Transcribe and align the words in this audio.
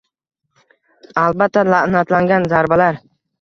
Albatta 1.23 1.63
la'natlangan 1.67 2.49
zarbalar 2.55 2.99